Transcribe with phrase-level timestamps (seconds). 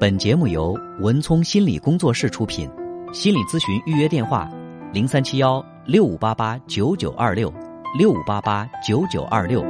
[0.00, 2.66] 本节目由文聪心理工作室出品，
[3.12, 4.50] 心理咨询预约电话：
[4.94, 7.52] 零三七幺六五八八九九二六
[7.98, 9.60] 六五八八九九二六。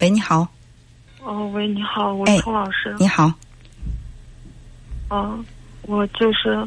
[0.00, 0.48] 喂，你好。
[1.22, 2.92] 哦，喂，你好，我哎是童老师。
[2.98, 3.32] 你好，
[5.06, 5.38] 啊，
[5.82, 6.66] 我就是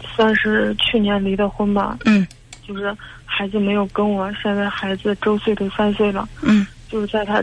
[0.00, 2.26] 算是去年离的婚吧，嗯
[2.66, 2.92] 就是
[3.24, 7.40] 孩子没有跟我，现在孩子周岁都三岁了，嗯就是在他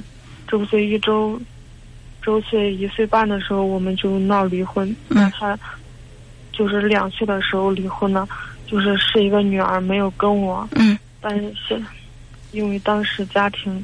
[0.50, 1.40] 周岁一周
[2.22, 4.88] 周岁一岁半的时候，我们就闹离婚。
[5.10, 5.18] 嗯。
[5.18, 5.58] 那他
[6.52, 8.28] 就是两岁的时候离婚了，
[8.68, 10.98] 就是是一个女儿没有跟我，嗯。
[11.20, 11.84] 但是现
[12.52, 13.84] 因为当时家庭，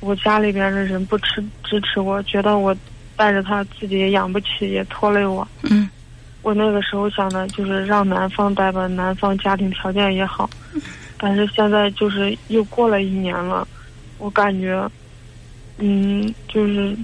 [0.00, 2.76] 我家里边的人不支支持我，觉得我
[3.16, 5.46] 带着他自己也养不起，也拖累我。
[5.62, 5.88] 嗯。
[6.42, 10.48] 我那个时候想的就是让男方带吧，男方家庭条件也好，
[11.18, 13.68] 但是现在就是又过了一年了，
[14.16, 14.90] 我感觉，
[15.76, 16.96] 嗯，就是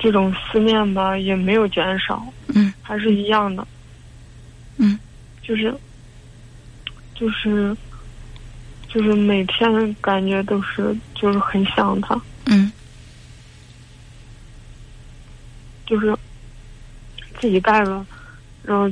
[0.00, 2.72] 这种思念吧也没有减少，嗯。
[2.82, 3.66] 还是一样的，
[4.78, 4.98] 嗯。
[5.42, 5.72] 就是，
[7.14, 7.76] 就是，
[8.88, 12.72] 就是每天感觉都是就是很想他，嗯。
[15.86, 16.16] 就是
[17.40, 18.06] 自己带了，
[18.62, 18.88] 然后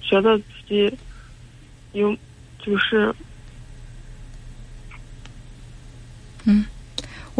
[0.00, 0.98] 觉得自己
[1.92, 2.16] 有
[2.58, 3.14] 就是
[6.44, 6.66] 嗯。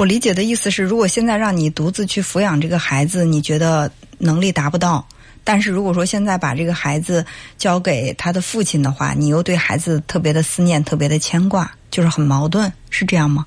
[0.02, 5.06] 我理解的意思是，如果现在让你独自去抚养这个孩子，你觉得能力达不到；
[5.44, 7.24] 但是如果说现在把这个孩子
[7.56, 13.46] 交给他的父亲的话，你又对孩子特别的思念、特别的牵挂，就是很矛盾，是这样吗？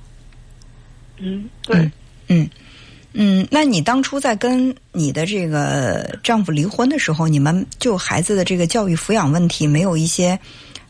[1.17, 1.77] 嗯对。
[1.77, 1.91] 嗯
[2.27, 2.49] 嗯
[3.11, 10.39] 嗯，那你当初在跟你的这个丈夫离婚的时候，你们就孩子的这个教育抚养问题没有一些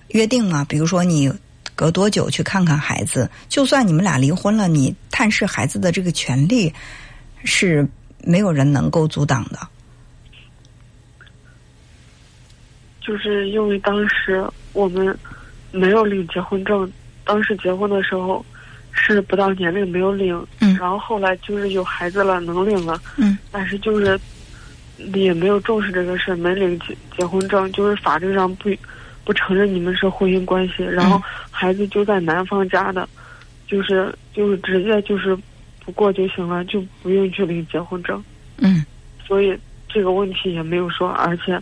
[0.10, 0.64] 约定吗？
[0.70, 1.34] 比如说你
[1.76, 3.30] 隔多久去看看孩子？
[3.50, 6.74] 就算你们俩离婚了，你探视孩子的这个权利
[7.44, 7.88] 是
[8.24, 9.60] 没有人能够阻挡的。
[13.02, 15.16] 就是因为当时我们
[15.72, 16.92] 没有领结婚证，
[17.24, 18.44] 当时结婚的时候
[18.92, 24.20] 是不到年龄没有领，嗯然后后来就是有孩子了能领了，嗯但是就是
[25.14, 28.70] 也没有重视这个事，没领结结婚证，就是法律上不
[29.26, 31.22] 不承认你们是婚姻关系，然后
[31.52, 33.10] 孩子就在男方家的，
[33.68, 35.38] 就是就是直接就是
[35.84, 38.24] 不过就行了，就不用去领结婚证。
[38.58, 38.86] 嗯
[39.28, 39.58] 所以
[39.90, 41.60] 这个问题也没有说，而且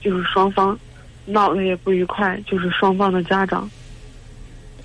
[0.00, 0.78] 就是双方
[1.26, 3.68] 闹得也不愉快，就是双方的家长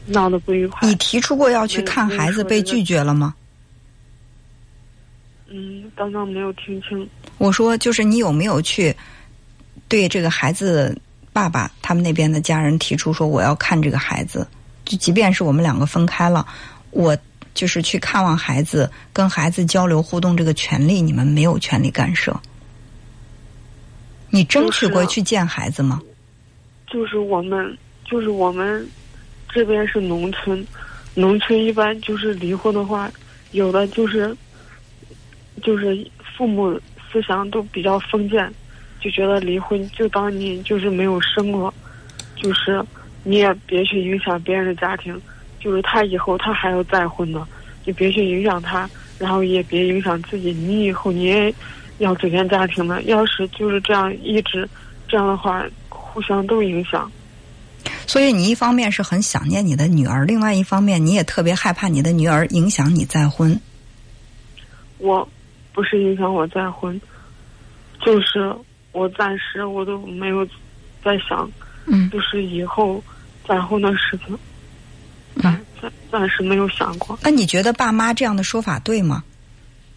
[0.07, 0.95] 闹得不愉快你。
[0.95, 3.35] 提出过要去看孩子，被拒绝了吗？
[5.47, 7.07] 嗯，刚刚没有听清。
[7.37, 8.93] 我说，就是你有没有去
[9.87, 10.97] 对这个孩子
[11.35, 14.47] 爸爸他们那边的家人提出说我要看这个孩子，
[14.85, 16.47] 就即便是我们两个分开了，
[16.91, 17.17] 我
[17.53, 22.33] 就是去看望孩子，跟孩子交流互动这个权利，你们没有权利干涉。
[24.29, 26.01] 你争取过去见孩子吗？
[26.87, 28.87] 就是我们，就是我们
[29.49, 30.65] 这边是农村，
[31.15, 33.11] 农村一般就是离婚的话，
[33.51, 34.33] 有的就是
[35.61, 36.79] 就是父母
[37.11, 38.49] 思想都比较封建，
[39.05, 41.71] 就觉得离婚就当你就是没有生过，
[42.35, 42.83] 就是
[43.23, 45.15] 你也别去影响别人的家庭，
[45.59, 47.47] 就是他以后他还要再婚呢，
[47.83, 48.89] 你别去影响他，
[49.19, 51.53] 然后也别影响自己，你以后你也
[51.99, 54.67] 要组建家庭的，要是就是这样一直
[55.07, 57.11] 这样的话，互相都影响。
[58.07, 63.55] 所以你一方面是很想念你的女儿，另外一方面你也特别害怕你的女儿影响你再婚。
[64.97, 65.29] 我
[65.73, 66.99] 不是影响我再婚，
[68.03, 68.51] 就是
[68.95, 70.47] 我暂时我都没有
[71.03, 71.51] 在想，
[71.85, 73.03] 嗯就是以后
[73.45, 74.39] 再婚的事情，
[75.43, 77.19] 暂暂暂时没有想过。
[77.21, 79.21] 那你觉得爸妈这样的说法对吗？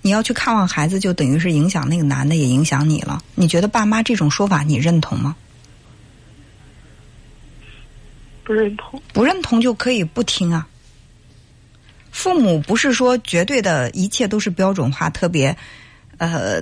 [0.02, 3.22] 你要去看望孩子，就等于是影响那个男的，也影响你了。
[3.36, 5.36] 你觉得爸妈这种说法你认同吗？
[8.42, 10.66] 不认同，不认同就可以不听啊。
[12.10, 15.56] 父母不是说绝对的一切都是标准化、特别
[16.16, 16.60] 呃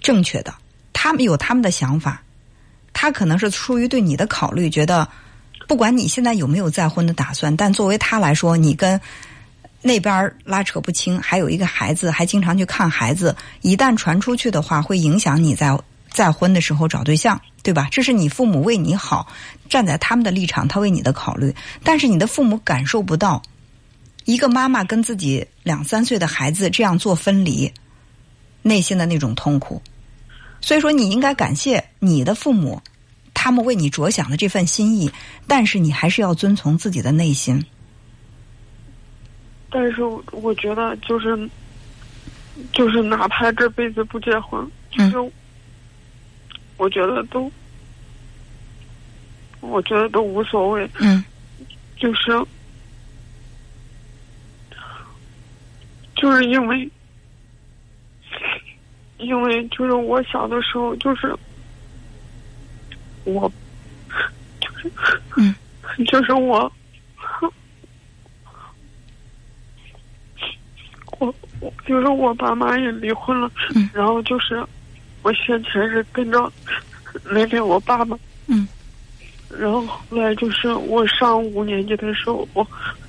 [0.00, 0.52] 正确的，
[0.98, 2.22] 他们有他们的想法，
[2.94, 5.06] 他可能是出于对你的考虑，觉得
[5.68, 8.98] 不管你现在有没有再婚的打算，但作为他来说，你跟
[9.82, 15.78] 那边拉扯不清，还有一个孩子，还经常去看孩子，一旦传出去的话，会影响你在
[16.08, 17.88] 再婚的时候找对象，对吧？
[17.90, 19.28] 这是你父母为你好，
[19.68, 21.54] 站在他们的立场，他为你的考虑。
[21.84, 23.42] 但是你的父母感受不到，
[24.24, 27.70] 一个妈妈跟自己两三岁的孩子这样做分离，
[28.62, 29.82] 内心的那种痛苦。
[30.60, 32.80] 所以说，你应该感谢你的父母，
[33.34, 35.10] 他们为你着想的这份心意，
[35.46, 37.64] 但是你还是要遵从自己的内心。
[39.70, 41.48] 但是我我觉得就是
[42.72, 45.32] 就是哪怕这辈子不结婚，就是
[46.76, 47.50] 我觉得都，
[49.60, 50.88] 我觉得都无所谓。
[50.98, 51.22] 嗯
[51.98, 52.30] 就是，
[56.14, 56.86] 就是因为，
[59.18, 61.34] 因为就是我小的时候，就是
[63.24, 63.50] 我，
[64.60, 64.90] 就是，
[65.36, 65.54] 嗯，
[66.06, 66.70] 就是我，
[71.18, 73.88] 我我就是我爸妈也离婚了，嗯。
[73.94, 74.62] 然后就是
[75.22, 76.52] 我先前是跟着
[77.24, 78.18] 那边我爸爸。
[78.46, 78.68] 嗯。
[79.58, 82.66] 然后后来就是我上五年级的时候，我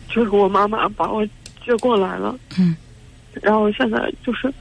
[0.07, 1.25] 就是我妈妈把我
[1.65, 2.75] 接过来了，嗯。
[3.41, 4.51] 然后现在就是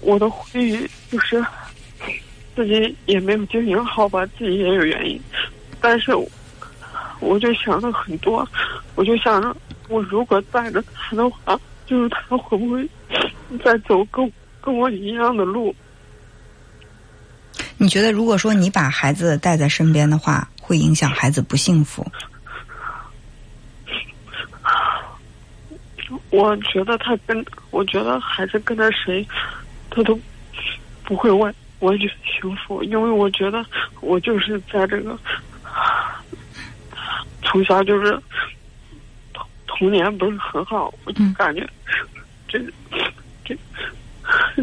[0.00, 1.44] 我的婚姻就是
[2.54, 5.20] 自己也没有经营好吧，自己也有原因，
[5.80, 6.12] 但是
[7.20, 8.46] 我就想了很多，
[8.94, 9.56] 我就想着
[9.88, 12.88] 我如果带着他的话，就是他会不会
[13.64, 14.30] 再走跟
[14.60, 15.74] 跟我一样的路？
[17.76, 22.06] 你觉得如果说你把孩子带在身边的话，会影响孩子不幸福？
[26.30, 29.26] 我觉得他跟我觉得孩子跟着谁，
[29.94, 30.18] 他都
[31.04, 33.64] 不会完完全幸福，因为我觉得
[34.00, 35.16] 我就是在这个
[37.42, 38.18] 从小就是
[39.32, 41.34] 童童年不是很好，我就嗯。
[41.34, 41.68] 感觉
[42.48, 42.58] 这
[43.44, 43.56] 这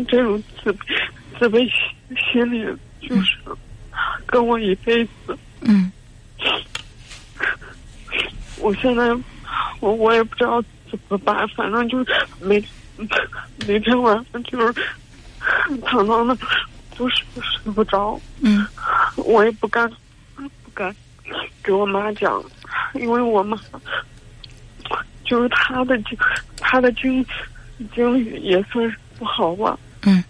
[0.10, 0.78] 这种自卑
[1.40, 2.66] 自卑心心理
[3.08, 3.38] 就是
[4.26, 5.38] 跟我一辈子。
[5.62, 5.92] 嗯。
[8.60, 9.10] 我现在
[9.80, 12.64] 我我也不知道怎么办，反正就是每
[13.68, 14.82] 每天晚上就是
[15.80, 16.36] 躺躺的
[16.98, 18.66] 都睡睡不着，嗯。
[19.16, 19.90] 我也不敢
[20.38, 20.94] 不敢
[21.64, 22.44] 给我妈讲，
[22.94, 23.58] 因为我妈
[25.26, 26.18] 就是她的经
[26.58, 27.26] 她的经
[27.96, 29.78] 经历也算是不好吧。
[30.04, 30.24] 嗯。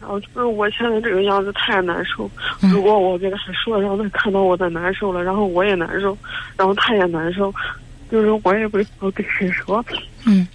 [0.00, 2.30] 然后就是我现在这个样子太难受，
[2.62, 2.70] 嗯。
[2.70, 6.16] 如果我给他说，让他看到我的难受了，然后我也难受，
[6.56, 7.52] 然后他也难受，
[8.10, 9.84] 就是我也不知道跟谁说，
[10.26, 10.46] 嗯。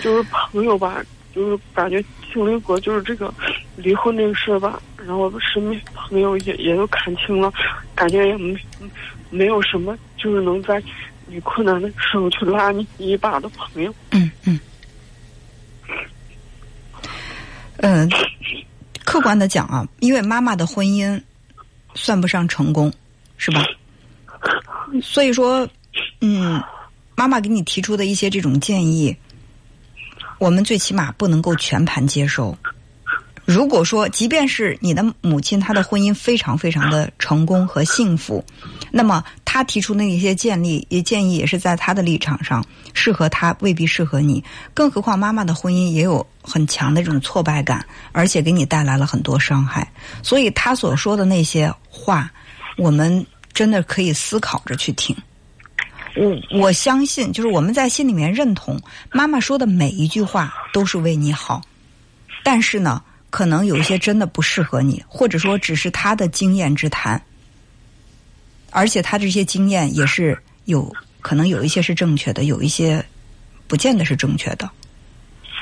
[0.00, 1.02] 就是朋友吧，
[1.34, 3.32] 就是感觉经历过就是这个
[3.76, 7.52] 离婚这个事吧，然后身边朋友也也都看清了，
[7.94, 8.56] 感觉也没
[9.30, 10.82] 没有什么就是能在
[11.26, 13.94] 你困难的时候去拉你一把的朋友。
[14.10, 14.60] 嗯嗯。
[17.78, 18.08] 嗯，
[19.04, 21.20] 客观的讲啊，因为妈妈的婚姻
[21.94, 22.92] 算不上成功，
[23.36, 23.64] 是吧？
[25.02, 25.68] 所以说，
[26.20, 26.62] 嗯，
[27.16, 29.16] 妈妈给你提出的一些这种建议，
[30.42, 32.52] 我们最起码不能够全盘接收。
[33.44, 38.44] 如果说，即便是你的母亲她的婚姻非常非常的成功和幸福，
[38.90, 44.42] 那么她提出的那些建议也建议也是在她的立场上适合她，未必适合你。
[44.74, 49.88] 更何况妈妈的婚姻也有很强的这种挫败感，而且给你带来了很多伤害。
[50.24, 52.28] 所以她所说的那些话，
[52.76, 55.16] 我们真的可以思考着去听。
[56.16, 58.80] 我我相信，就是我们在心里面认同
[59.10, 61.62] 妈妈说的每一句话都是为你好，
[62.42, 63.02] 但是呢。
[63.32, 67.18] 可能有一些真的不适合你，或者说只是他的经验之谈，
[68.68, 73.02] 而且他这些经验也是有可能有一些是正确的，有一些
[73.66, 74.70] 不见得是正确的，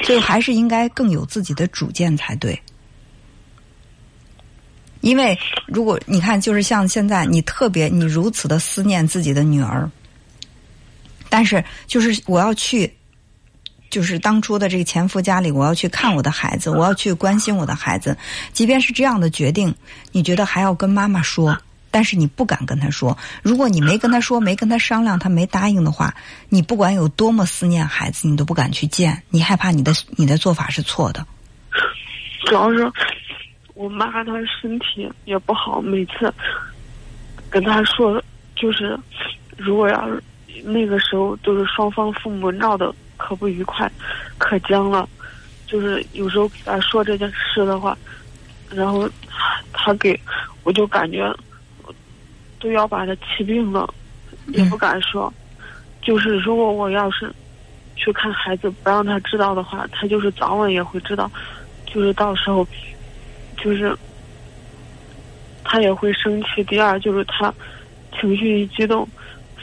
[0.03, 2.61] 所以还是应该更有自己的主见才对。
[5.01, 5.39] 因为
[5.69, 9.89] 如果你看，就是像现在你特别你如此的思念自己的女儿，
[11.31, 12.93] 但是就是我要去。
[13.89, 18.17] 就是当初的这个前夫家里，我要去看我的孩子，我要去关心我的孩子。
[18.53, 19.75] 即便是这样的决定，
[20.13, 21.59] 你觉得还要跟妈妈说，
[21.91, 23.19] 但是你不敢跟他说。
[23.43, 26.15] 如果你没跟他说， 没跟他商量，他没答应的话，
[26.49, 31.27] 你不管有多么思念孩子，你都不敢去见，你害怕你的你的做法是错的。
[32.47, 32.89] 主要是
[33.75, 34.33] 我妈她
[34.63, 36.33] 身体也不好，每次
[37.51, 38.23] 跟她说，
[38.55, 38.97] 就是
[39.57, 40.23] 如果要是
[40.65, 42.95] 那个时候都是双方父母闹的。
[43.23, 43.93] 可不愉快，
[44.39, 45.07] 可僵了。
[45.67, 47.95] 就是有时候给他说这件事的话，
[48.71, 49.07] 然后
[49.75, 50.19] 他给
[50.63, 51.31] 我就感觉
[52.59, 53.87] 都要把他气病了，
[54.55, 55.31] 也不敢说。
[56.01, 57.31] 就是如果我要是
[57.95, 61.31] 去看孩子，不让他知道的话，他就是早晚也会知道。
[61.85, 62.67] 就是到时候，
[63.59, 63.95] 就是
[65.63, 66.65] 他也会生气。
[66.65, 67.53] 第二就是他
[68.19, 69.07] 情绪一激动，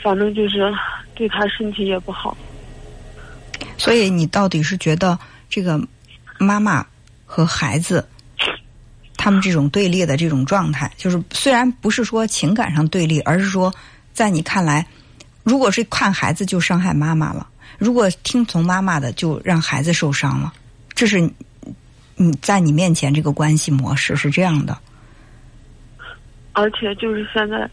[0.02, 0.72] 反正就是
[1.14, 2.36] 对他身体也不好。
[3.76, 5.80] 所以你到底是觉得这个
[6.38, 6.84] 妈妈
[7.24, 8.06] 和孩子，
[9.16, 13.72] 他们这种对立的这种状态，就是虽然不是说情感上对立，而是说
[14.12, 14.86] 在你看来，
[15.42, 20.52] 如果是看孩子就伤害妈妈了，如果听从妈妈的就让孩子受伤了，
[20.94, 21.20] 这是
[22.16, 24.76] 你在你面前这个关系模式是这样的。
[26.52, 27.70] 而且就是现在，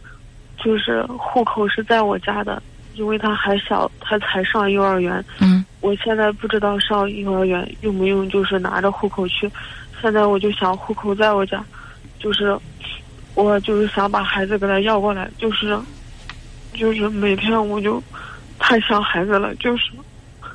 [0.58, 2.62] 就是户口是在我家的，
[2.94, 5.24] 因为他还小，他才上幼儿园。
[5.40, 9.48] 嗯我现在不知道上幼儿园用不用，就是拿着户口去。
[10.02, 11.64] 现在我就想户口在我家，
[12.18, 12.58] 就是
[13.36, 15.78] 我就是想把孩子给他要过来，就是
[16.74, 18.02] 就是每天我就
[18.58, 19.92] 太想孩子了，就是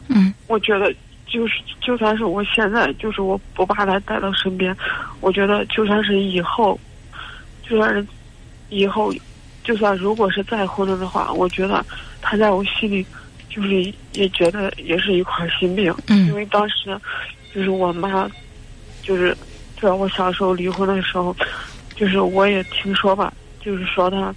[0.08, 0.92] 嗯我觉得
[1.28, 4.76] 就是就算是我现在就是我不把他带到身边，
[5.20, 6.76] 我觉得就算是以后，
[7.62, 8.04] 就算是
[8.68, 9.12] 以后，
[9.62, 11.84] 就算如果是再婚了的话，我觉得
[12.20, 13.06] 他在我心里
[13.48, 16.98] 就是也觉得也是一块心病，因嗯为当时
[17.54, 18.28] 就是我妈，
[19.02, 19.36] 就是
[19.80, 21.36] 在我小时候离婚的时候，
[21.94, 24.34] 就是我也听说吧，就是说他，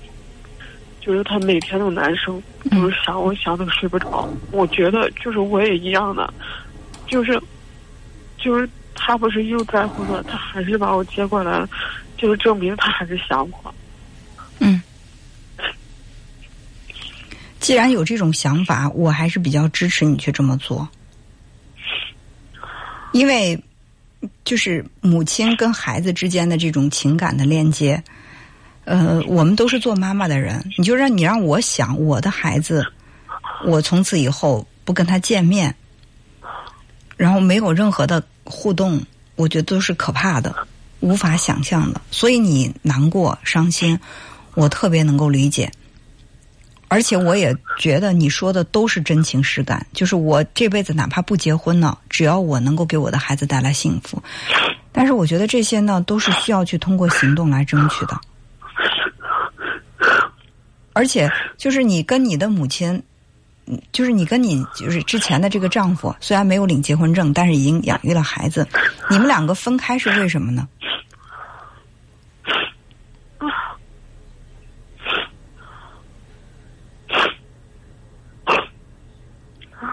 [1.00, 4.28] 就是他每天都难受，就是想我想都睡不着。
[4.52, 6.32] 我觉得就是我也一样的，
[7.08, 7.42] 就是
[8.38, 11.70] 就是他不是又再婚了，他还是把我接过来了，
[12.18, 13.76] 就是证明他还是想我。
[14.60, 14.82] 嗯。
[17.64, 20.86] 既然有这种想法，我还是比较支持你去这么做，
[23.14, 23.58] 因为
[24.44, 28.04] 就是母亲跟孩子之间的这种情感的链接，
[28.84, 32.86] 呃，我们都是做妈妈的人，你就让你让我想我的孩子，
[33.66, 35.74] 我从此以后不跟他见面，
[37.16, 39.02] 然后没有任何的互动，
[39.38, 40.54] 我觉得都是可怕的，
[41.00, 42.02] 无法想象的。
[42.12, 43.98] 所以你难过、伤心，
[44.54, 45.72] 我特别能够理解。
[46.94, 54.22] 而且我也觉得你说的都是真情实感，就是我这辈子哪怕不结婚呢，只要我能够给我的孩子带来幸福。
[54.92, 58.22] 但是我觉得这些呢，都是需要去通过行动来争取的。
[60.94, 63.02] 而且就是你跟你的母亲，
[63.92, 68.68] 就是你跟你就是之前的这个丈夫，虽然没有领结婚证，但是已经养育了孩子，
[69.10, 70.68] 你们两个分开是为什么呢？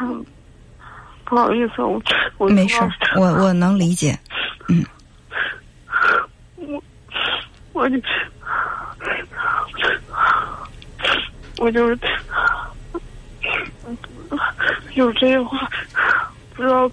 [0.02, 0.25] 嗯，
[1.30, 2.02] 不好意思，我
[2.38, 4.18] 我没事儿，我我能理解。
[4.68, 4.84] 嗯
[6.56, 6.82] 我
[7.72, 7.96] 我就
[11.58, 11.99] 我就是
[14.94, 15.70] 有这些话，
[16.54, 16.90] 不知道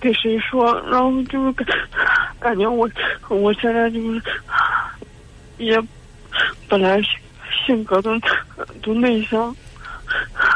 [0.00, 1.66] 给谁说，然后就是感
[2.38, 2.88] 感觉我
[3.28, 4.22] 我现在就是
[5.58, 5.76] 也
[6.68, 7.00] 本来
[7.66, 8.18] 性格都
[8.82, 9.54] 都内向，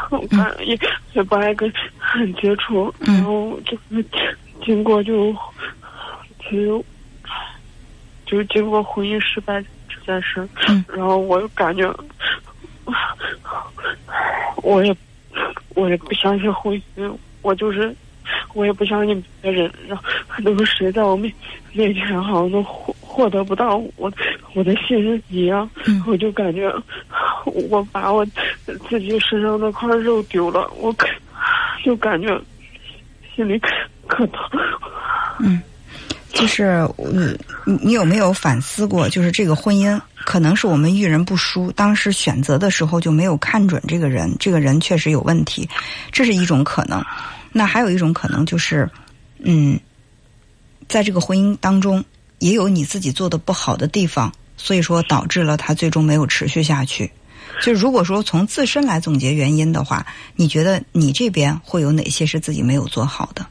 [0.09, 0.79] 我感也
[1.13, 1.71] 也不爱跟
[2.17, 3.15] 人接触，嗯。
[3.15, 4.05] 然后就是
[4.65, 5.31] 经过就
[6.39, 6.67] 其实
[8.25, 10.83] 就是经过婚姻失败这件事，嗯。
[10.87, 11.93] 然后我就感觉
[14.63, 14.95] 我也
[15.75, 17.95] 我也不相信婚姻，我就是
[18.53, 20.03] 我也不相信别人，然后
[20.43, 21.31] 都是谁在我面
[21.73, 24.11] 面前好像都获获得不到我
[24.53, 26.03] 我的信任一样，嗯。
[26.07, 26.71] 我就感觉
[27.45, 28.25] 我把我
[28.89, 31.07] 自己身上那块肉丢了，我可
[31.83, 32.27] 就感觉
[33.35, 33.69] 心里可
[34.07, 34.39] 可疼。
[35.39, 35.61] 嗯，
[36.33, 36.87] 就是，
[37.65, 39.07] 你你有没有反思过？
[39.07, 45.67] 就是这个婚姻可能是我们遇人不淑，当时选择的时候就没有看准这个人，这个人确实有问题，
[46.11, 47.03] 这是一种可能。
[47.51, 48.89] 那还有一种可能就是，
[49.39, 49.79] 嗯，
[50.87, 52.03] 在这个婚姻当中
[52.39, 57.09] 也有你自己做的不好的地方，所以说导致了他最终没有持续下去。
[57.61, 60.05] 就如果说从自身来总结原因的话，
[60.35, 63.45] 你觉得你这边会有哪些是自己没有做好的？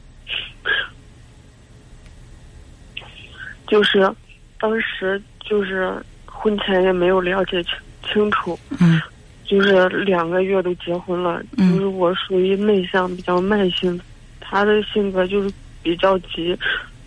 [3.67, 4.11] 就是
[4.59, 7.73] 当时就是婚前也没有了解清
[8.11, 9.01] 清楚，嗯。
[9.45, 14.03] 就是两个月都结婚了，嗯就是我属于内向比较慢性的，
[14.39, 16.55] 他的性格就是比较急，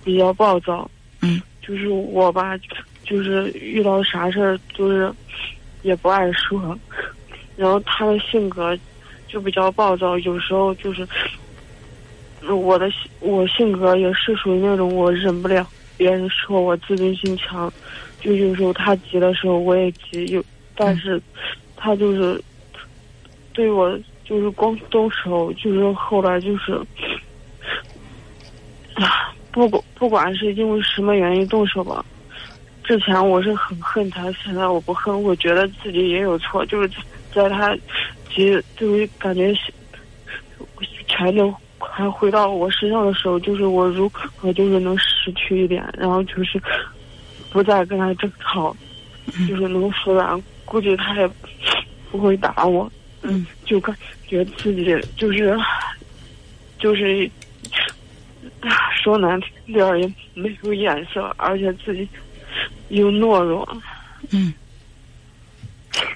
[0.02, 1.40] 比较暴躁，嗯。
[1.64, 2.58] 就是我吧，
[3.04, 5.12] 就是遇到啥事儿就是
[5.82, 6.76] 也不爱说，
[7.54, 8.76] 然后他的性格
[9.28, 11.06] 就比较暴躁，有时候就是
[12.50, 17.72] 我的性我性格也是属于那种我忍不了别人说我自尊心强，
[18.20, 20.42] 就有时候他急的时候我也急，有
[20.74, 21.22] 但是
[21.76, 22.42] 他就是
[23.52, 26.72] 对我就是光动手，就是后来就是
[28.94, 32.04] 啊，不管不管是因为什么原因动手吧，
[32.92, 36.90] 之前我是很恨他，现在我不恨，我觉得自己也有错，就是
[37.34, 37.74] 在他
[38.28, 39.50] 其实，就是感觉
[41.06, 46.60] 全都还回到我身上的时候，就是我如何就是能失去一点，然后就是
[47.50, 48.76] 不再跟他争吵，
[49.48, 51.26] 就是能服软，估计他也
[52.10, 53.96] 不会打我，嗯，就感
[54.28, 54.84] 觉自己
[55.16, 55.58] 就是
[56.78, 57.30] 就是
[59.02, 62.06] 说难听点儿也没有眼色，而且自己
[62.92, 63.66] 又懦弱，
[64.30, 64.52] 嗯。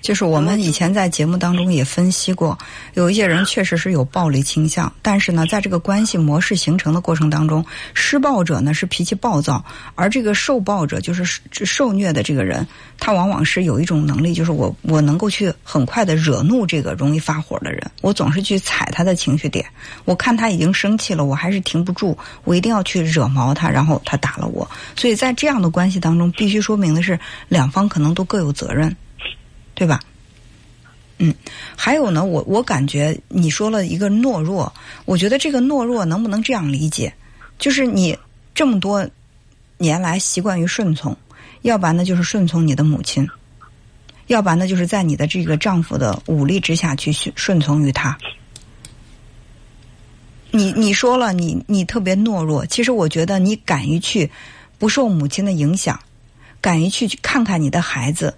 [0.00, 2.56] 就是我们以前在节目当中也分析过，
[2.94, 9.64] 有一些人确实是有暴力倾向，但是呢，在这个关系模式形成的过程当中，施暴者呢是脾气暴躁，
[9.94, 12.66] 而这个受暴者就是受虐的这个人，
[12.98, 19.64] 他往往是有一种能力，就是我我能够去很快的惹怒这个容易发火的人，我总是去踩他的情绪点，
[20.04, 27.18] 我看他已经生气了，我还是停不住，我一定要去惹毛他，然后他打了我，所以在这样的关系当中，必须说明的是
[27.48, 28.94] 两方可能都各有责任。
[29.76, 30.00] 对吧？
[31.18, 31.32] 嗯，
[31.76, 34.70] 还有呢，我我感觉你说了一个懦弱，
[35.04, 37.14] 我觉得这个懦弱能不能这样理解？
[37.58, 38.18] 就是你
[38.54, 39.08] 这么多
[39.78, 41.16] 年来习惯于顺从，
[41.62, 43.26] 要不然呢就是顺从你的母亲，
[44.26, 48.18] 要不然呢就是在你的这个丈夫的武力之下去顺顺从于他。
[50.50, 54.30] 你你说了，你你特别懦弱，其实我觉得你敢于去
[54.78, 55.98] 不受母亲的影响，
[56.60, 58.34] 敢于去看看你的孩子。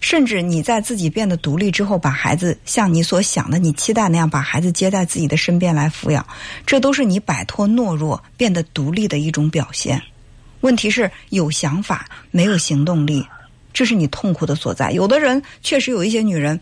[0.00, 6.24] 甚至你在自己变得独立之后，把孩子像你所想的、你期待那样把孩子接在自己的身边来抚养，
[6.64, 10.00] 这都是你摆脱懦弱、变得独立的一种表现。
[10.60, 13.26] 问题是有想法没有行动力，
[13.72, 14.90] 这是你痛苦的所在。
[14.92, 16.58] 有的人确实有一些女人，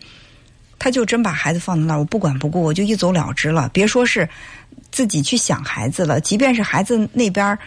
[0.77, 3.69] 她就真把孩子放在那儿，我不管不顾，我就一走了之了。
[3.73, 4.27] 别说是
[4.91, 7.57] 自己去想孩子了，即便是孩子那边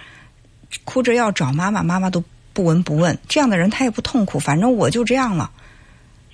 [0.85, 2.23] 哭着要找妈妈，妈妈都
[2.59, 3.17] 不闻不问。
[3.29, 5.49] 这样的人他也不痛苦，反正我就这样了。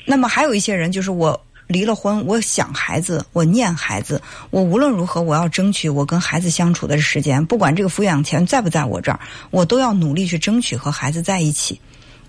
[0.07, 11.79] 那么还有一些人，就是我离了婚，我想孩子，我念孩子，我无论如何我要争取我跟孩子相处的时间，不管这个抚养权在不在我这儿，我都要努力去争取和孩子在一起。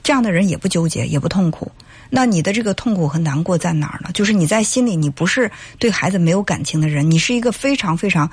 [0.03, 1.71] 这样的人也不纠结，也不痛苦。
[2.09, 4.09] 那你的这个痛苦和难过在哪儿呢？
[4.13, 5.49] 就是你在心里，你不是
[5.79, 8.29] 对孩子没有感情的人，你是一个非常非常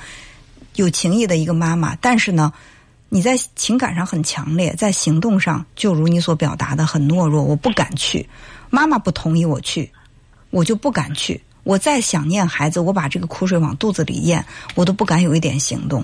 [0.75, 2.53] 有情义的一个妈妈，但是呢，
[3.15, 8.27] 你在情感上很强烈，在行动上就如你所表达的很懦弱，我不敢去。
[8.71, 9.93] 妈妈不同意我去，
[10.49, 11.39] 我就不敢去。
[11.63, 14.43] 我再想念孩子，我把这个苦水往肚子里咽，
[14.75, 16.03] 我都不敢有一点行动。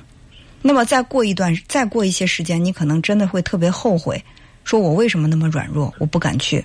[0.60, 4.22] 那么再过一段，再过一些时间，你可能真的会特别后悔，
[4.64, 6.62] 说我为什么那么软弱，我不敢去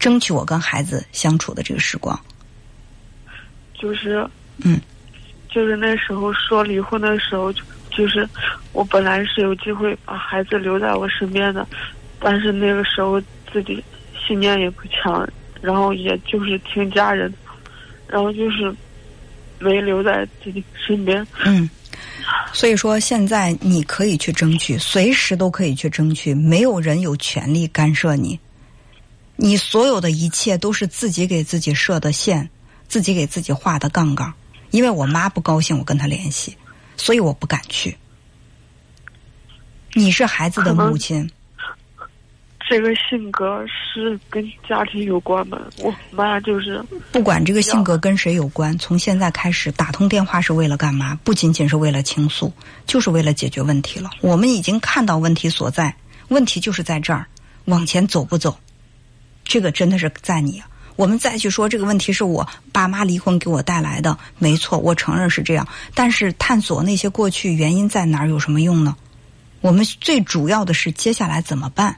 [0.00, 2.18] 争取我跟孩子相处的这个时光。
[3.72, 4.28] 就是，
[4.64, 4.80] 嗯，
[5.48, 7.62] 就是那时候说离婚的时候，就
[7.96, 8.28] 就是
[8.72, 11.66] 我本来是有机会把孩子留在我身边的，
[12.18, 13.20] 但是那个时候
[13.52, 13.82] 自己。
[14.24, 15.28] 信念也不强，
[15.60, 17.30] 然后也就是听家人，
[18.06, 18.72] 然后就是
[19.58, 21.26] 没留在自己身边。
[21.44, 21.68] 嗯，
[22.52, 28.38] 所以说现在你可以去争取，随时都可以去争取，没有人有权利干涉你。
[29.34, 32.48] 你所有的一切都是自己给自己设的线，
[32.86, 34.32] 自己给自己画的杠杠。
[34.70, 36.56] 因为我妈不高兴，我跟她联系，
[36.96, 37.96] 所以我不敢去。
[39.94, 41.30] 你是孩子的母亲。
[42.68, 45.60] 这个性格是跟家庭有关吗？
[45.80, 51.18] 我妈就是不管这个性格跟谁有关，从现在开始打通电话是为了干嘛？
[51.22, 52.50] 不仅仅是为了倾诉，
[52.86, 54.10] 就是为了解决问题了。
[54.22, 55.94] 我们已经看到问题所在，
[56.28, 57.26] 问题就是在这儿，
[57.66, 58.56] 往前走不走？
[59.44, 60.62] 这个真的是在你。
[60.96, 65.66] 我们再去说这个问题是我爸妈离婚给我带来的，没错，我承认是这样。
[65.94, 68.96] 但是探索那些过去原因在哪儿有什么用呢？
[69.60, 71.96] 我们最主要的是接下来怎么办？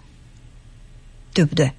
[1.33, 1.72] 对不对？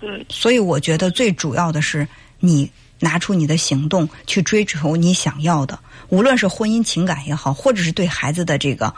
[0.00, 0.26] 对。
[0.28, 2.08] 所以我觉得最主要的是
[2.40, 8.94] 你拿出你的行动去追求你想要的，无论是婚姻情感也好，或者是对孩子的这个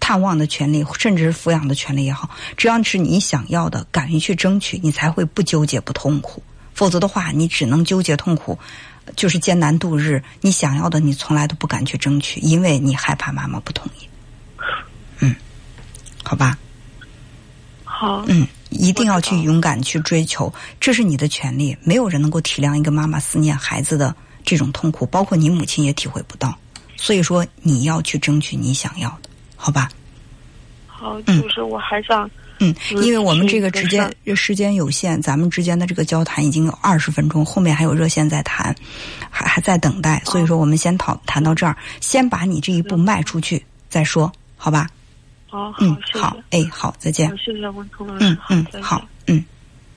[0.00, 6.42] 探望的权利，甚至是抚养的权利也好，只要是你想要的，敢于去争取，你才会不纠结不痛苦。
[6.74, 8.58] 否则的话，你只能纠结痛苦，
[9.16, 10.22] 就是艰难度日。
[10.42, 14.08] 你想要的，你从来都不敢去争取，因为你害怕妈妈不同意。
[15.20, 15.34] 嗯，
[16.22, 16.58] 好吧。
[17.84, 21.74] 好，嗯，一定要去勇敢去追求，这是你的权利。
[21.82, 26.54] 没有人能够体谅一个妈妈思念孩子的这种痛苦，包括你母亲也体会不到。
[26.98, 29.25] 所以说，你要去争取你想要的，
[29.66, 29.88] 好吧？
[30.86, 38.72] 好，就是我还想，嗯，因为我们这个时间时间有限，咱们之间的这个交谈已经有二十分钟，后面还有热线在谈，
[39.28, 40.22] 还还在等待。
[40.24, 44.86] 所以说，我们先讨谈到这儿，先把你这一步迈出去再说，好吧？
[45.48, 47.28] 好，嗯，好，哎，好，再见。
[47.36, 48.38] 谢谢温通老师。
[48.48, 49.44] 嗯嗯，好，嗯。